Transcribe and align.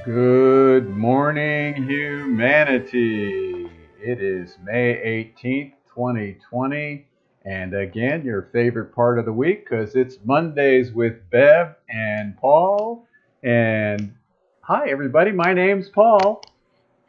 Good 0.00 0.88
morning, 0.88 1.86
humanity. 1.88 3.70
It 4.00 4.20
is 4.20 4.56
May 4.64 5.30
18th, 5.38 5.74
2020. 5.94 7.06
And 7.44 7.74
again, 7.74 8.24
your 8.24 8.48
favorite 8.52 8.92
part 8.94 9.20
of 9.20 9.26
the 9.26 9.32
week 9.32 9.68
because 9.68 9.94
it's 9.94 10.16
Mondays 10.24 10.90
with 10.92 11.30
Bev 11.30 11.76
and 11.88 12.36
Paul. 12.36 13.06
And 13.44 14.16
hi, 14.62 14.88
everybody. 14.88 15.30
My 15.30 15.52
name's 15.52 15.88
Paul. 15.88 16.42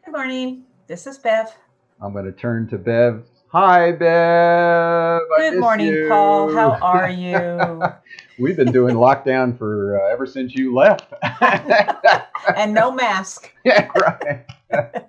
Good 0.04 0.12
morning. 0.12 0.62
This 0.86 1.08
is 1.08 1.18
Bev. 1.18 1.52
I'm 2.00 2.12
going 2.12 2.26
to 2.26 2.32
turn 2.32 2.68
to 2.68 2.78
Bev. 2.78 3.24
Hi, 3.56 3.92
Bev. 3.92 5.22
Good 5.38 5.60
morning, 5.60 5.86
you. 5.86 6.08
Paul. 6.08 6.52
How 6.52 6.70
are 6.82 7.08
you? 7.08 7.80
We've 8.44 8.56
been 8.56 8.72
doing 8.72 8.96
lockdown 8.96 9.56
for 9.56 10.02
uh, 10.02 10.12
ever 10.12 10.26
since 10.26 10.56
you 10.56 10.74
left. 10.74 11.12
and 12.56 12.74
no 12.74 12.90
mask. 12.90 13.52
yeah, 13.64 13.88
right. 13.94 15.06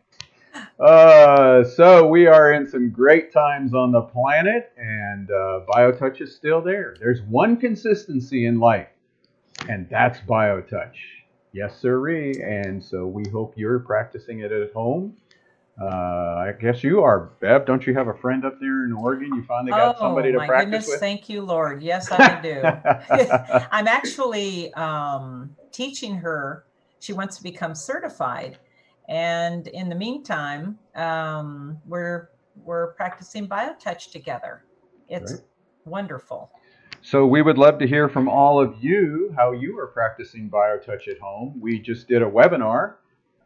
Uh, 0.79 1.63
so 1.63 2.05
we 2.05 2.27
are 2.27 2.53
in 2.53 2.70
some 2.70 2.91
great 2.91 3.34
times 3.34 3.73
on 3.73 3.91
the 3.91 4.01
planet, 4.01 4.71
and 4.77 5.31
uh, 5.31 5.62
BioTouch 5.67 6.21
is 6.21 6.35
still 6.35 6.62
there. 6.62 6.95
There's 6.99 7.23
one 7.23 7.57
consistency 7.57 8.45
in 8.45 8.59
life, 8.59 8.89
and 9.67 9.89
that's 9.89 10.20
BioTouch. 10.20 10.93
Yes, 11.51 11.79
sirree. 11.79 12.43
And 12.43 12.84
so 12.84 13.07
we 13.07 13.23
hope 13.31 13.55
you're 13.57 13.79
practicing 13.79 14.41
it 14.41 14.51
at 14.51 14.71
home. 14.71 15.15
Uh, 15.81 15.85
I 15.85 16.53
guess 16.59 16.84
you 16.84 17.02
are, 17.02 17.31
Bev. 17.41 17.65
Don't 17.65 17.85
you 17.85 17.93
have 17.95 18.07
a 18.07 18.13
friend 18.13 18.45
up 18.45 18.59
there 18.61 18.85
in 18.85 18.93
Oregon? 18.93 19.34
You 19.35 19.43
finally 19.43 19.71
got 19.71 19.98
oh, 19.98 19.99
somebody 19.99 20.31
to 20.31 20.38
my 20.38 20.48
practice 20.48 20.65
goodness, 20.65 20.88
with. 20.88 20.99
Thank 21.01 21.27
you, 21.27 21.41
Lord. 21.41 21.84
Yes, 21.84 22.09
I 22.11 22.39
do. 22.41 22.61
I'm 23.71 23.88
actually 23.88 24.73
um, 24.75 25.53
teaching 25.73 26.15
her. 26.15 26.65
She 26.99 27.11
wants 27.11 27.35
to 27.37 27.43
become 27.43 27.76
certified, 27.76 28.57
and 29.09 29.68
in 29.68 29.90
the 29.90 29.96
meantime, 29.96 30.79
um, 30.96 31.77
we're 31.85 32.29
we're 32.55 32.93
practicing 32.93 33.48
BioTouch 33.48 34.12
together. 34.12 34.63
It's 35.09 35.34
Great. 35.34 35.43
wonderful. 35.84 36.51
So 37.01 37.26
we 37.27 37.41
would 37.41 37.57
love 37.57 37.79
to 37.79 37.87
hear 37.87 38.07
from 38.07 38.29
all 38.29 38.59
of 38.59 38.76
you 38.81 39.34
how 39.35 39.51
you 39.51 39.77
are 39.77 39.87
practicing 39.87 40.49
BioTouch 40.49 41.09
at 41.09 41.20
home. 41.20 41.59
We 41.59 41.79
just 41.79 42.07
did 42.07 42.23
a 42.23 42.26
webinar 42.26 42.96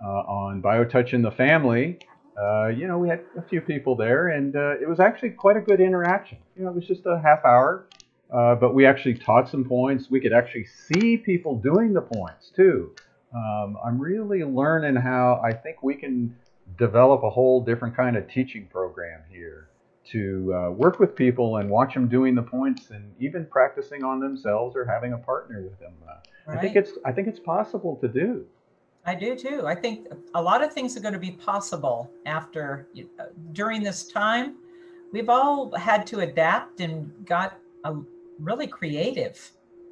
uh, 0.01 0.07
on 0.07 0.61
BioTouch 0.61 1.13
in 1.13 1.21
the 1.23 1.31
family. 1.31 1.99
Uh, 2.41 2.67
you 2.67 2.87
know, 2.87 2.97
we 2.97 3.09
had 3.09 3.21
a 3.37 3.41
few 3.41 3.59
people 3.59 3.95
there, 3.95 4.29
and 4.29 4.55
uh, 4.55 4.79
it 4.81 4.87
was 4.87 4.99
actually 4.99 5.31
quite 5.31 5.57
a 5.57 5.61
good 5.61 5.81
interaction. 5.81 6.37
You 6.55 6.63
know, 6.63 6.69
it 6.69 6.75
was 6.75 6.87
just 6.87 7.05
a 7.05 7.19
half 7.21 7.43
hour, 7.43 7.87
uh, 8.33 8.55
but 8.55 8.73
we 8.73 8.85
actually 8.85 9.15
taught 9.15 9.49
some 9.49 9.65
points. 9.65 10.09
We 10.09 10.21
could 10.21 10.31
actually 10.31 10.65
see 10.65 11.17
people 11.17 11.57
doing 11.57 11.93
the 11.93 12.01
points 12.01 12.51
too. 12.55 12.95
Um, 13.35 13.77
I'm 13.85 13.99
really 13.99 14.43
learning 14.43 14.95
how 14.95 15.41
I 15.43 15.53
think 15.53 15.83
we 15.83 15.95
can 15.95 16.35
develop 16.77 17.23
a 17.23 17.29
whole 17.29 17.63
different 17.63 17.95
kind 17.95 18.15
of 18.15 18.29
teaching 18.29 18.67
program 18.67 19.21
here 19.29 19.69
to 20.11 20.53
uh, 20.53 20.71
work 20.71 20.99
with 20.99 21.15
people 21.15 21.57
and 21.57 21.69
watch 21.69 21.93
them 21.93 22.07
doing 22.07 22.35
the 22.35 22.41
points 22.41 22.89
and 22.89 23.13
even 23.19 23.45
practicing 23.45 24.03
on 24.03 24.19
themselves 24.19 24.75
or 24.75 24.85
having 24.85 25.13
a 25.13 25.17
partner 25.17 25.61
with 25.61 25.77
them. 25.79 25.93
Uh, 26.07 26.51
I 26.51 26.57
think 26.57 26.75
it's 26.75 26.93
I 27.05 27.11
think 27.11 27.27
it's 27.27 27.39
possible 27.39 27.97
to 27.97 28.07
do. 28.07 28.45
I 29.05 29.15
do 29.15 29.35
too. 29.35 29.65
I 29.65 29.75
think 29.75 30.07
a 30.35 30.41
lot 30.41 30.63
of 30.63 30.73
things 30.73 30.95
are 30.97 30.99
going 30.99 31.13
to 31.13 31.19
be 31.19 31.31
possible 31.31 32.11
after 32.25 32.87
uh, 33.19 33.25
during 33.53 33.81
this 33.81 34.07
time. 34.07 34.57
We've 35.11 35.29
all 35.29 35.75
had 35.75 36.05
to 36.07 36.19
adapt 36.19 36.81
and 36.81 37.11
got 37.25 37.57
uh, 37.83 37.95
really 38.39 38.67
creative. 38.67 39.51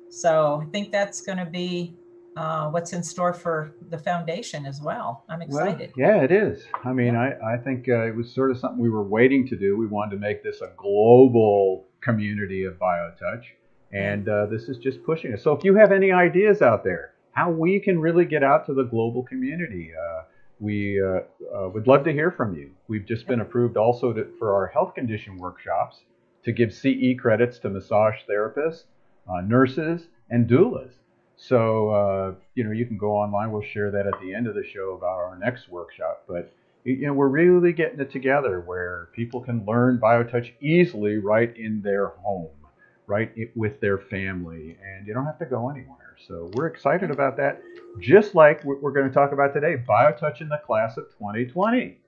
So 0.10 0.62
I 0.62 0.66
think 0.72 0.92
that's 0.92 1.22
going 1.22 1.40
to 1.40 1.46
be 1.46 1.96
uh, 2.38 2.70
what's 2.70 2.94
in 2.94 3.02
store 3.02 3.34
for 3.34 3.74
the 3.90 3.98
foundation 3.98 4.66
as 4.66 4.82
well. 4.82 5.24
I'm 5.28 5.42
excited. 5.42 5.92
Well, 5.98 6.08
yeah, 6.08 6.22
it 6.22 6.32
is. 6.32 6.64
I 6.84 6.94
mean, 6.94 7.16
I, 7.16 7.34
I 7.40 7.58
think 7.58 7.90
uh, 7.90 8.06
it 8.08 8.16
was 8.16 8.32
sort 8.32 8.52
of 8.52 8.60
something 8.60 8.80
we 8.80 8.90
were 8.90 9.04
waiting 9.04 9.48
to 9.48 9.56
do. 9.56 9.76
We 9.76 9.88
wanted 9.88 10.12
to 10.12 10.22
make 10.22 10.44
this 10.44 10.62
a 10.62 10.72
global 10.78 11.86
community 12.02 12.64
of 12.64 12.76
BioTouch, 12.76 13.44
and 13.92 14.30
uh, 14.30 14.46
this 14.46 14.70
is 14.70 14.78
just 14.78 15.04
pushing 15.04 15.34
us. 15.34 15.44
So 15.44 15.52
if 15.54 15.64
you 15.64 15.76
have 15.76 15.92
any 15.92 16.12
ideas 16.12 16.62
out 16.62 16.84
there, 16.84 17.14
how 17.38 17.52
we 17.52 17.80
can 17.80 18.00
really 18.00 18.26
get 18.26 18.44
out 18.44 18.66
to 18.66 18.74
the 18.74 18.84
global 18.84 19.22
community, 19.22 19.92
uh, 19.94 20.24
we 20.60 21.00
uh, 21.00 21.20
uh, 21.56 21.70
would 21.70 21.86
love 21.86 22.04
to 22.04 22.12
hear 22.12 22.32
from 22.32 22.56
you. 22.56 22.72
We've 22.88 23.06
just 23.06 23.28
been 23.28 23.42
approved 23.42 23.78
also 23.78 24.12
to, 24.12 24.28
for 24.40 24.56
our 24.56 24.66
health 24.66 24.96
condition 24.96 25.38
workshops 25.38 26.00
to 26.46 26.52
give 26.52 26.74
CE 26.74 27.16
credits 27.20 27.60
to 27.60 27.70
massage 27.70 28.16
therapists, 28.28 28.86
uh, 29.30 29.42
nurses, 29.42 30.08
and 30.32 30.50
doulas. 30.50 30.90
So, 31.36 31.90
uh, 31.90 32.34
you 32.56 32.64
know, 32.64 32.72
you 32.72 32.88
can 32.88 32.98
go 32.98 33.12
online. 33.12 33.52
We'll 33.52 33.62
share 33.62 33.92
that 33.92 34.08
at 34.08 34.20
the 34.20 34.34
end 34.34 34.48
of 34.48 34.56
the 34.56 34.66
show 34.74 34.96
about 34.98 35.20
our 35.20 35.38
next 35.38 35.70
workshop. 35.70 36.24
But, 36.28 36.52
you 36.86 37.06
know, 37.06 37.14
we're 37.14 37.28
really 37.28 37.72
getting 37.72 38.00
it 38.00 38.12
together 38.12 38.62
where 38.62 39.10
people 39.14 39.42
can 39.42 39.64
learn 39.64 40.00
BioTouch 40.02 40.54
easily 40.60 41.18
right 41.18 41.56
in 41.56 41.84
their 41.84 42.08
home, 42.08 42.50
right 43.06 43.32
with 43.56 43.80
their 43.80 44.00
family, 44.00 44.76
and 44.84 45.06
you 45.06 45.14
don't 45.14 45.28
have 45.28 45.38
to 45.38 45.46
go 45.46 45.70
anywhere. 45.70 46.07
So 46.26 46.50
we're 46.56 46.68
excited 46.68 47.12
about 47.12 47.38
that. 47.38 47.62
Just 48.00 48.36
like 48.36 48.64
what 48.64 48.82
we're 48.82 48.92
going 48.92 49.08
to 49.08 49.14
talk 49.14 49.32
about 49.32 49.54
today, 49.54 49.76
BioTouch 49.88 50.42
in 50.42 50.50
the 50.50 50.58
class 50.66 50.98
of 50.98 51.06
2020. 51.18 52.00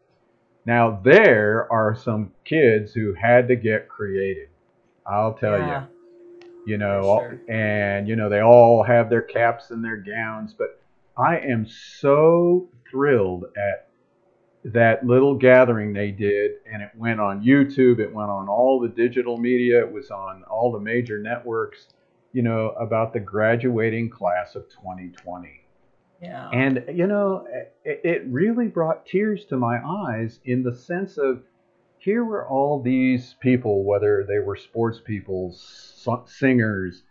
Now, 0.66 1.00
there 1.03 1.72
are 1.72 1.96
some 1.96 2.31
kids 2.46 2.94
who 2.94 3.14
had 3.14 3.47
to 3.47 3.56
get 3.56 3.88
creative. 3.90 4.50
I'll 5.06 5.34
tell 5.34 5.58
you 5.58 5.66
Yeah. 5.66 5.86
you 6.66 6.78
know, 6.78 7.02
For 7.02 7.08
all- 7.08 7.20
sure. 7.22 7.42
and 7.50 8.08
you 8.08 8.16
know 8.16 8.30
they 8.30 8.42
all 8.42 8.84
have 8.84 9.09
their 9.09 9.22
caps 9.22 9.72
and 9.72 9.84
their 9.84 9.97
gowns, 9.97 10.53
but 10.53 10.80
I 11.18 11.38
am 11.40 11.66
so 11.66 12.70
thrilled 12.90 13.46
at 13.58 13.88
that 14.66 15.06
little 15.06 15.36
gathering 15.36 15.94
they 15.94 16.12
did, 16.12 16.52
and 16.72 16.81
it 16.84 16.91
went 16.96 17.20
on 17.20 17.41
YouTube, 17.44 18.00
it 18.00 18.14
went 18.14 18.30
on 18.30 18.47
all 18.50 18.80
the 18.80 18.90
digital 18.90 19.38
media, 19.38 19.80
it 19.80 19.91
was 19.91 20.12
on 20.12 20.44
all 20.44 20.72
the 20.72 20.80
major 20.80 21.18
networks, 21.20 21.88
you 22.31 22.41
know, 22.41 22.69
about 22.79 23.13
the 23.13 23.19
graduating 23.19 24.09
class 24.09 24.56
of 24.56 24.69
2020. 24.69 25.66
Yeah. 26.22 26.50
And 26.50 26.84
you 26.94 27.07
know, 27.07 27.45
it, 27.84 28.01
it 28.03 28.23
really 28.28 28.67
brought 28.67 29.06
tears 29.06 29.45
to 29.45 29.57
my 29.57 29.79
eyes 29.84 30.40
in 30.44 30.63
the 30.63 30.75
sense 30.75 31.17
of 31.17 31.44
here 31.97 32.23
were 32.23 32.47
all 32.47 32.81
these 32.81 33.35
people, 33.41 33.84
whether 33.84 34.25
they 34.28 34.40
were 34.40 34.56
sports 34.56 35.00
people, 35.06 35.53
singers, 36.25 37.03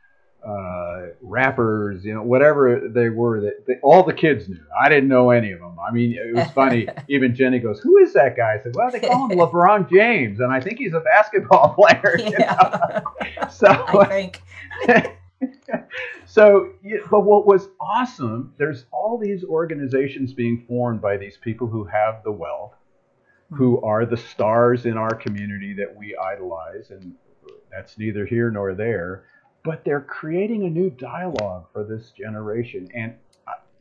uh, 0.46 1.08
rappers, 1.20 2.04
you 2.04 2.14
know, 2.14 2.22
whatever 2.22 2.88
they 2.88 3.08
were, 3.08 3.40
that 3.40 3.66
they, 3.66 3.74
all 3.82 4.04
the 4.04 4.12
kids 4.12 4.48
knew. 4.48 4.60
I 4.80 4.88
didn't 4.88 5.08
know 5.08 5.30
any 5.30 5.50
of 5.52 5.60
them. 5.60 5.76
I 5.80 5.92
mean, 5.92 6.12
it 6.14 6.34
was 6.34 6.50
funny. 6.52 6.88
Even 7.08 7.34
Jenny 7.34 7.58
goes, 7.58 7.80
"Who 7.80 7.98
is 7.98 8.12
that 8.12 8.36
guy?" 8.36 8.54
I 8.54 8.62
said, 8.62 8.72
"Well, 8.74 8.90
they 8.90 9.00
call 9.00 9.28
him 9.28 9.38
LeBron 9.38 9.90
James, 9.90 10.40
and 10.40 10.52
I 10.52 10.60
think 10.60 10.78
he's 10.78 10.94
a 10.94 11.00
basketball 11.00 11.74
player." 11.78 12.18
yeah. 12.18 13.00
So 13.50 13.66
I 13.68 14.04
think. 14.06 14.42
so, 16.26 16.72
but 17.10 17.20
what 17.20 17.46
was 17.46 17.68
awesome, 17.80 18.54
there's 18.58 18.84
all 18.92 19.18
these 19.18 19.44
organizations 19.44 20.32
being 20.32 20.64
formed 20.68 21.00
by 21.00 21.16
these 21.16 21.36
people 21.36 21.66
who 21.66 21.84
have 21.84 22.22
the 22.22 22.32
wealth, 22.32 22.74
who 23.50 23.80
are 23.82 24.06
the 24.06 24.16
stars 24.16 24.86
in 24.86 24.96
our 24.96 25.14
community 25.14 25.74
that 25.74 25.94
we 25.96 26.16
idolize, 26.16 26.90
and 26.90 27.14
that's 27.72 27.98
neither 27.98 28.24
here 28.24 28.50
nor 28.50 28.74
there. 28.74 29.24
But 29.64 29.84
they're 29.84 30.00
creating 30.00 30.64
a 30.64 30.70
new 30.70 30.90
dialogue 30.90 31.66
for 31.72 31.84
this 31.84 32.10
generation, 32.12 32.88
and 32.94 33.14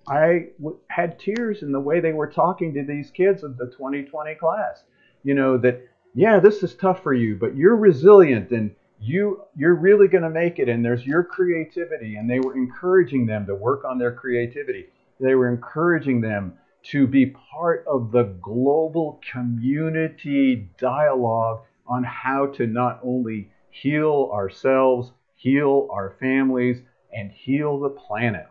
I- 0.07 0.47
had 0.89 1.19
tears 1.19 1.63
in 1.63 1.71
the 1.71 1.79
way 1.79 1.99
they 1.99 2.13
were 2.13 2.27
talking 2.27 2.73
to 2.73 2.83
these 2.83 3.11
kids 3.11 3.43
of 3.43 3.57
the 3.57 3.67
2020 3.67 4.35
class. 4.35 4.85
You 5.23 5.33
know 5.33 5.57
that, 5.57 5.81
yeah, 6.13 6.39
this 6.39 6.63
is 6.63 6.75
tough 6.75 7.03
for 7.03 7.13
you, 7.13 7.35
but 7.35 7.55
you're 7.55 7.75
resilient 7.75 8.51
and 8.51 8.71
you 8.99 9.41
you're 9.55 9.75
really 9.75 10.07
going 10.07 10.23
to 10.23 10.29
make 10.29 10.57
it 10.57 10.69
and 10.69 10.83
there's 10.83 11.05
your 11.05 11.23
creativity. 11.23 12.15
And 12.15 12.29
they 12.29 12.39
were 12.39 12.55
encouraging 12.55 13.25
them 13.25 13.45
to 13.45 13.53
work 13.53 13.85
on 13.85 13.97
their 13.97 14.11
creativity. 14.11 14.87
They 15.19 15.35
were 15.35 15.49
encouraging 15.49 16.21
them 16.21 16.53
to 16.83 17.05
be 17.05 17.25
part 17.27 17.83
of 17.85 18.11
the 18.11 18.23
global 18.41 19.19
community 19.31 20.69
dialogue 20.77 21.63
on 21.85 22.03
how 22.03 22.47
to 22.47 22.65
not 22.65 22.99
only 23.03 23.49
heal 23.69 24.31
ourselves 24.33 25.11
heal 25.37 25.87
our 25.91 26.15
families 26.19 26.81
and 27.13 27.31
heal 27.31 27.79
the 27.79 27.89
planet 27.89 28.47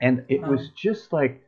and 0.00 0.24
it 0.28 0.42
uh-huh. 0.42 0.52
was 0.52 0.70
just 0.70 1.12
like 1.12 1.44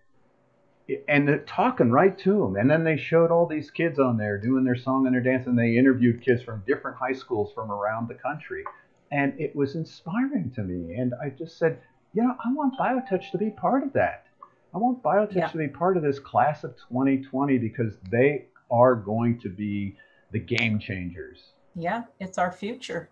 and 1.08 1.26
they're 1.26 1.38
talking 1.38 1.90
right 1.90 2.16
to 2.18 2.32
them. 2.40 2.56
And 2.56 2.70
then 2.70 2.84
they 2.84 2.96
showed 2.96 3.30
all 3.30 3.46
these 3.46 3.70
kids 3.70 3.98
on 3.98 4.16
there 4.16 4.38
doing 4.38 4.64
their 4.64 4.76
song 4.76 5.06
and 5.06 5.14
their 5.14 5.22
dance, 5.22 5.46
and 5.46 5.58
they 5.58 5.76
interviewed 5.76 6.22
kids 6.22 6.42
from 6.42 6.62
different 6.66 6.96
high 6.96 7.12
schools 7.12 7.52
from 7.52 7.70
around 7.70 8.08
the 8.08 8.14
country. 8.14 8.64
And 9.10 9.38
it 9.38 9.54
was 9.54 9.74
inspiring 9.74 10.52
to 10.54 10.62
me. 10.62 10.94
And 10.94 11.14
I 11.22 11.30
just 11.30 11.58
said, 11.58 11.80
you 12.12 12.22
know, 12.22 12.34
I 12.44 12.52
want 12.52 12.78
BioTouch 12.78 13.30
to 13.32 13.38
be 13.38 13.50
part 13.50 13.82
of 13.82 13.92
that. 13.94 14.26
I 14.74 14.78
want 14.78 15.02
BioTouch 15.02 15.34
Yeah. 15.34 15.48
to 15.48 15.58
be 15.58 15.68
part 15.68 15.96
of 15.96 16.02
this 16.02 16.18
class 16.18 16.64
of 16.64 16.76
2020 16.88 17.58
because 17.58 17.98
they 18.10 18.46
are 18.70 18.94
going 18.94 19.38
to 19.40 19.48
be 19.48 19.96
the 20.32 20.40
game 20.40 20.78
changers. 20.78 21.52
Yeah, 21.74 22.04
it's 22.20 22.38
our 22.38 22.50
future. 22.50 23.08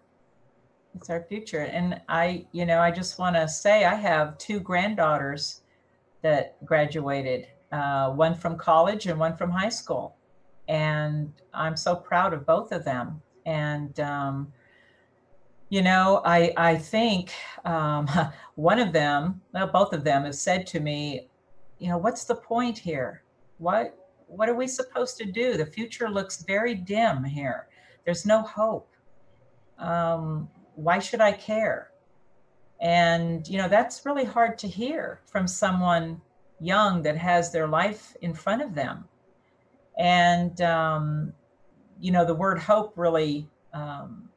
It's 0.96 1.10
our 1.10 1.22
future. 1.22 1.62
And 1.62 2.00
I, 2.08 2.46
you 2.52 2.66
know, 2.66 2.80
I 2.80 2.90
just 2.90 3.18
want 3.18 3.36
to 3.36 3.48
say 3.48 3.84
I 3.84 3.94
have 3.94 4.38
two 4.38 4.60
granddaughters 4.60 5.62
that 6.22 6.64
graduated, 6.64 7.48
uh, 7.72 8.10
one 8.10 8.34
from 8.34 8.56
college 8.56 9.06
and 9.06 9.18
one 9.18 9.36
from 9.36 9.50
high 9.50 9.68
school. 9.68 10.16
And 10.68 11.32
I'm 11.52 11.76
so 11.76 11.94
proud 11.96 12.32
of 12.32 12.46
both 12.46 12.72
of 12.72 12.84
them. 12.84 13.20
And, 13.44 13.98
um, 14.00 14.52
you 15.68 15.82
know, 15.82 16.22
I, 16.24 16.52
I 16.56 16.76
think 16.76 17.32
um, 17.64 18.08
one 18.54 18.78
of 18.78 18.92
them, 18.92 19.42
well, 19.52 19.66
both 19.66 19.92
of 19.92 20.04
them 20.04 20.24
have 20.24 20.36
said 20.36 20.66
to 20.68 20.80
me, 20.80 21.28
you 21.78 21.88
know, 21.88 21.98
what's 21.98 22.24
the 22.24 22.36
point 22.36 22.78
here? 22.78 23.22
What, 23.58 23.98
what 24.28 24.48
are 24.48 24.54
we 24.54 24.68
supposed 24.68 25.16
to 25.18 25.24
do? 25.24 25.56
The 25.56 25.66
future 25.66 26.08
looks 26.08 26.42
very 26.44 26.74
dim 26.74 27.24
here. 27.24 27.66
There's 28.04 28.24
no 28.24 28.42
hope. 28.42 28.88
Um, 29.78 30.48
why 30.74 30.98
should 30.98 31.20
I 31.20 31.32
care? 31.32 31.90
And, 32.80 33.46
you 33.48 33.58
know, 33.58 33.68
that's 33.68 34.04
really 34.04 34.24
hard 34.24 34.58
to 34.58 34.68
hear 34.68 35.20
from 35.26 35.46
someone 35.46 36.20
young 36.60 37.02
that 37.02 37.16
has 37.16 37.50
their 37.52 37.66
life 37.66 38.16
in 38.20 38.34
front 38.34 38.62
of 38.62 38.74
them. 38.74 39.04
And, 39.98 40.60
um, 40.60 41.32
you 42.00 42.10
know, 42.12 42.24
the 42.24 42.34
word 42.34 42.58
hope 42.58 42.92
really 42.96 43.48
um, 43.72 44.28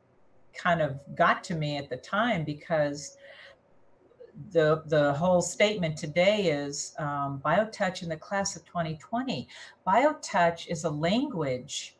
kind 0.53 0.81
of 0.81 0.99
got 1.15 1.43
to 1.45 1.55
me 1.55 1.77
at 1.77 1.89
the 1.89 1.97
time 1.97 2.43
because 2.43 3.17
the 4.51 4.83
the 4.85 5.13
whole 5.13 5.41
statement 5.41 5.97
today 5.97 6.45
is 6.45 6.93
um, 6.99 7.41
biotouch 7.43 8.03
in 8.03 8.09
the 8.09 8.15
class 8.15 8.55
of 8.55 8.63
2020 8.65 9.47
biotouch 9.85 10.67
is 10.67 10.83
a 10.83 10.89
language 10.89 11.95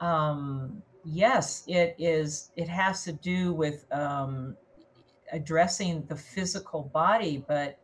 um, 0.00 0.82
yes 1.10 1.64
it 1.66 1.94
is 1.98 2.50
it 2.56 2.68
has 2.68 3.04
to 3.04 3.12
do 3.12 3.52
with 3.52 3.90
um, 3.92 4.56
addressing 5.32 6.04
the 6.06 6.16
physical 6.16 6.82
body 6.92 7.44
but 7.46 7.78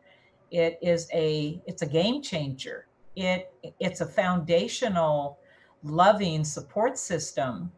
it 0.51 0.79
is 0.81 1.09
a 1.13 1.61
it's 1.65 1.81
a 1.81 1.85
game 1.85 2.21
changer. 2.21 2.87
It 3.15 3.51
it's 3.79 4.01
a 4.01 4.05
foundational 4.05 5.39
loving 5.83 6.43
support 6.43 6.97
system 6.97 7.71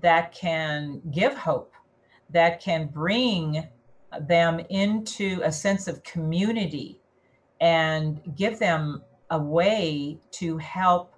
that 0.00 0.32
can 0.32 1.00
give 1.10 1.34
hope 1.34 1.72
that 2.30 2.60
can 2.60 2.86
bring 2.86 3.66
them 4.20 4.60
into 4.70 5.40
a 5.42 5.52
sense 5.52 5.88
of 5.88 6.02
community 6.02 7.00
and 7.60 8.20
give 8.36 8.58
them 8.58 9.02
a 9.30 9.38
way 9.38 10.18
to 10.32 10.58
help 10.58 11.11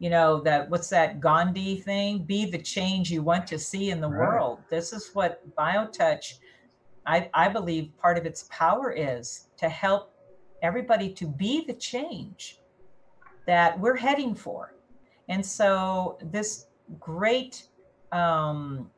you 0.00 0.10
know 0.10 0.40
that 0.40 0.68
what's 0.68 0.88
that 0.88 1.20
gandhi 1.20 1.76
thing 1.76 2.24
be 2.24 2.44
the 2.44 2.58
change 2.58 3.10
you 3.10 3.22
want 3.22 3.46
to 3.46 3.58
see 3.58 3.90
in 3.90 4.00
the 4.00 4.08
right. 4.08 4.18
world 4.18 4.58
this 4.68 4.92
is 4.92 5.10
what 5.12 5.42
biotouch 5.56 6.34
I, 7.06 7.30
I 7.32 7.48
believe 7.48 7.96
part 7.96 8.18
of 8.18 8.26
its 8.26 8.48
power 8.50 8.92
is 8.92 9.48
to 9.56 9.68
help 9.68 10.12
everybody 10.62 11.12
to 11.14 11.26
be 11.26 11.64
the 11.64 11.74
change 11.74 12.58
that 13.46 13.78
we're 13.78 13.96
heading 13.96 14.34
for 14.34 14.74
and 15.28 15.44
so 15.44 16.18
this 16.22 16.66
great 16.98 17.68
um, 18.10 18.90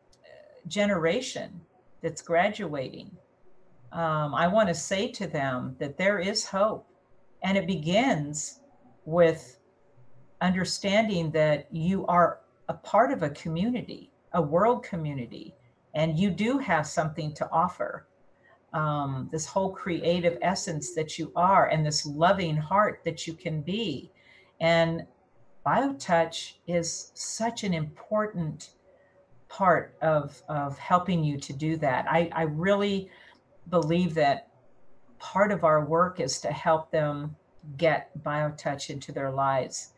generation 0.66 1.60
that's 2.00 2.22
graduating 2.22 3.10
um, 3.92 4.34
I 4.34 4.46
want 4.46 4.68
to 4.68 4.74
say 4.74 5.08
to 5.12 5.26
them 5.26 5.76
that 5.78 5.98
there 5.98 6.18
is 6.18 6.46
hope. 6.46 6.86
And 7.42 7.58
it 7.58 7.66
begins 7.66 8.60
with 9.04 9.58
understanding 10.42 11.30
that 11.30 11.68
you 11.72 12.04
are 12.06 12.40
a 12.68 12.74
part 12.74 13.12
of 13.12 13.22
a 13.22 13.30
community, 13.30 14.10
a 14.32 14.42
world 14.42 14.82
community, 14.82 15.54
and 15.94 16.18
you 16.18 16.30
do 16.30 16.58
have 16.58 16.86
something 16.86 17.32
to 17.34 17.48
offer. 17.50 18.06
Um, 18.72 19.28
this 19.30 19.46
whole 19.46 19.70
creative 19.70 20.38
essence 20.40 20.94
that 20.94 21.18
you 21.18 21.30
are, 21.36 21.68
and 21.68 21.84
this 21.84 22.06
loving 22.06 22.56
heart 22.56 23.00
that 23.04 23.26
you 23.26 23.34
can 23.34 23.60
be. 23.60 24.10
And 24.60 25.06
BioTouch 25.66 26.54
is 26.66 27.12
such 27.14 27.64
an 27.64 27.74
important 27.74 28.70
part 29.48 29.94
of, 30.00 30.42
of 30.48 30.78
helping 30.78 31.22
you 31.22 31.38
to 31.38 31.52
do 31.52 31.76
that. 31.76 32.06
I, 32.08 32.30
I 32.32 32.42
really 32.44 33.10
believe 33.68 34.14
that 34.14 34.48
part 35.18 35.52
of 35.52 35.62
our 35.62 35.84
work 35.84 36.18
is 36.18 36.40
to 36.40 36.50
help 36.50 36.90
them 36.90 37.36
get 37.76 38.10
biotouch 38.24 38.88
into 38.88 39.12
their 39.12 39.30
lives 39.30 39.92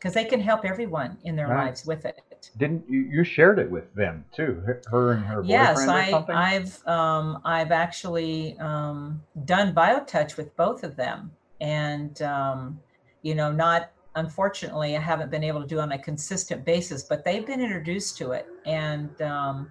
because 0.00 0.14
they 0.14 0.24
can 0.24 0.40
help 0.40 0.64
everyone 0.64 1.18
in 1.24 1.36
their 1.36 1.48
right. 1.48 1.66
lives 1.66 1.84
with 1.84 2.06
it. 2.06 2.50
Didn't 2.56 2.88
you, 2.88 3.00
you 3.00 3.22
shared 3.22 3.58
it 3.58 3.70
with 3.70 3.94
them 3.94 4.24
too? 4.34 4.62
Her 4.90 5.12
and 5.12 5.24
her 5.26 5.42
yes, 5.44 5.86
I, 5.86 6.24
I've 6.30 6.86
um, 6.88 7.42
I've 7.44 7.70
actually 7.70 8.58
um, 8.58 9.22
done 9.44 9.74
biotouch 9.74 10.38
with 10.38 10.56
both 10.56 10.84
of 10.84 10.96
them, 10.96 11.30
and 11.60 12.20
um, 12.22 12.80
you 13.20 13.34
know, 13.34 13.52
not 13.52 13.92
unfortunately, 14.16 14.96
I 14.96 15.00
haven't 15.00 15.30
been 15.30 15.44
able 15.44 15.60
to 15.60 15.66
do 15.66 15.80
on 15.80 15.92
a 15.92 15.98
consistent 15.98 16.64
basis, 16.64 17.02
but 17.02 17.22
they've 17.22 17.46
been 17.46 17.60
introduced 17.60 18.16
to 18.18 18.32
it, 18.32 18.46
and 18.64 19.20
um, 19.20 19.70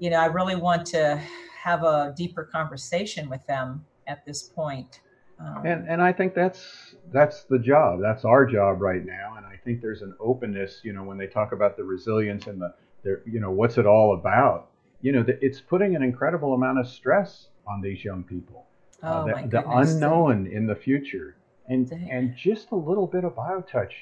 you 0.00 0.08
know, 0.08 0.18
I 0.18 0.26
really 0.26 0.56
want 0.56 0.86
to 0.86 1.20
have 1.62 1.82
a 1.82 2.14
deeper 2.16 2.44
conversation 2.44 3.28
with 3.28 3.46
them 3.46 3.84
at 4.06 4.24
this 4.24 4.42
point. 4.44 5.00
Um, 5.38 5.66
and 5.66 5.88
and 5.88 6.02
I 6.02 6.12
think 6.12 6.34
that's 6.34 6.94
that's 7.12 7.44
the 7.44 7.58
job. 7.58 8.00
That's 8.00 8.24
our 8.24 8.46
job 8.46 8.80
right 8.80 9.04
now. 9.04 9.34
And 9.36 9.46
I 9.46 9.56
think 9.64 9.80
there's 9.80 10.02
an 10.02 10.14
openness. 10.20 10.80
You 10.82 10.92
know, 10.92 11.02
when 11.02 11.18
they 11.18 11.26
talk 11.26 11.52
about 11.52 11.76
the 11.76 11.84
resilience 11.84 12.46
and 12.46 12.60
the, 12.60 12.74
the 13.02 13.20
you 13.26 13.40
know, 13.40 13.50
what's 13.50 13.78
it 13.78 13.86
all 13.86 14.14
about? 14.14 14.70
You 15.00 15.12
know, 15.12 15.22
the, 15.22 15.38
it's 15.44 15.60
putting 15.60 15.96
an 15.96 16.02
incredible 16.02 16.54
amount 16.54 16.78
of 16.78 16.88
stress 16.88 17.48
on 17.66 17.80
these 17.80 18.04
young 18.04 18.22
people. 18.22 18.66
Uh, 19.02 19.06
oh, 19.06 19.30
uh, 19.30 19.42
the, 19.42 19.48
the 19.48 19.70
unknown 19.70 20.46
in 20.46 20.66
the 20.66 20.74
future, 20.74 21.36
and 21.68 21.90
and 21.90 22.36
just 22.36 22.70
a 22.70 22.76
little 22.76 23.06
bit 23.06 23.24
of 23.24 23.34
biotouch 23.34 23.92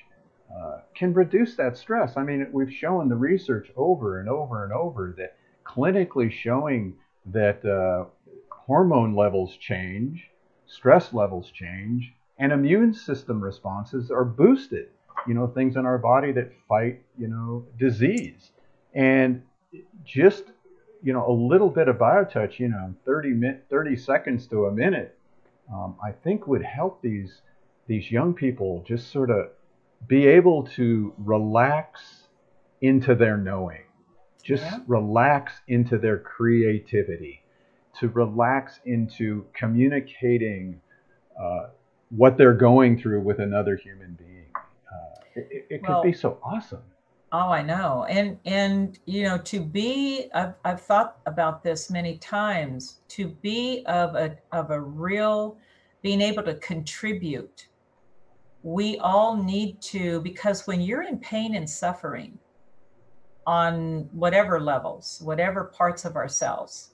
uh, 0.55 0.79
can 0.95 1.15
reduce 1.15 1.57
that 1.57 1.77
stress. 1.77 2.17
I 2.17 2.23
mean, 2.23 2.47
we've 2.53 2.73
shown 2.73 3.09
the 3.09 3.17
research 3.17 3.71
over 3.75 4.21
and 4.21 4.29
over 4.29 4.65
and 4.65 4.73
over 4.73 5.15
that 5.17 5.37
clinically 5.65 6.31
showing 6.31 6.95
that 7.27 7.65
uh, 7.65 8.05
hormone 8.51 9.15
levels 9.15 9.57
change, 9.57 10.29
stress 10.73 11.13
levels 11.13 11.51
change, 11.51 12.13
and 12.39 12.53
immune 12.53 12.95
system 12.95 13.43
responses 13.43 14.11
are 14.11 14.25
boosted. 14.25 14.89
You 15.27 15.35
know, 15.35 15.47
things 15.47 15.77
in 15.77 15.87
our 15.87 15.99
body 15.99 16.33
that 16.33 16.51
fight, 16.69 17.03
you 17.19 17.29
know, 17.29 17.67
disease. 17.79 18.51
And 18.95 19.43
just, 20.05 20.45
you 21.03 21.13
know, 21.13 21.27
a 21.27 21.33
little 21.33 21.71
bit 21.71 21.89
of 21.89 21.97
biotouch, 21.97 22.59
you 22.59 22.69
know, 22.69 22.95
30, 23.05 23.41
30 23.71 23.97
seconds 23.97 24.47
to 24.49 24.67
a 24.67 24.73
minute, 24.73 25.17
um, 25.73 25.97
I 26.05 26.13
think 26.13 26.47
would 26.47 26.63
help 26.63 27.01
these, 27.03 27.43
these 27.87 28.11
young 28.11 28.35
people 28.35 28.85
just 28.87 29.13
sort 29.13 29.31
of 29.31 29.51
be 30.09 30.27
able 30.27 30.65
to 30.75 31.15
relax 31.19 32.27
into 32.81 33.15
their 33.15 33.37
knowing 33.37 33.85
just 34.43 34.65
yeah. 34.65 34.79
relax 34.87 35.53
into 35.69 35.99
their 35.99 36.19
creativity, 36.19 37.42
to 38.03 38.09
relax 38.09 38.81
into 38.85 39.47
communicating 39.55 40.81
uh, 41.41 41.69
what 42.11 42.37
they're 42.37 42.53
going 42.53 43.01
through 43.01 43.21
with 43.21 43.39
another 43.39 43.77
human 43.77 44.19
being. 44.19 44.47
Uh, 44.57 45.21
it, 45.37 45.67
it 45.71 45.83
well, 45.83 46.03
could 46.03 46.09
be 46.09 46.13
so 46.13 46.39
awesome. 46.43 46.83
Oh, 47.31 47.51
I 47.51 47.63
know. 47.63 48.05
And, 48.11 48.39
and, 48.45 48.99
you 49.07 49.23
know, 49.23 49.39
to 49.39 49.61
be, 49.61 50.29
I've, 50.35 50.55
I've 50.65 50.81
thought 50.81 51.19
about 51.27 51.63
this 51.63 51.91
many 51.91 52.19
times, 52.19 52.99
to 53.11 53.29
be 53.29 53.85
of 53.87 54.17
a, 54.17 54.37
of 54.51 54.73
a 54.73 54.81
real, 54.81 55.57
being 56.03 56.21
able 56.21 56.43
to 56.43 56.55
contribute, 56.57 57.69
we 58.65 58.99
all 58.99 59.37
need 59.37 59.81
to, 59.83 60.21
because 60.23 60.67
when 60.67 60.81
you're 60.81 61.03
in 61.03 61.19
pain 61.19 61.55
and 61.55 61.71
suffering, 61.71 62.37
on 63.47 64.09
whatever 64.13 64.61
levels, 64.61 65.21
whatever 65.25 65.65
parts 65.65 66.05
of 66.05 66.15
ourselves. 66.17 66.92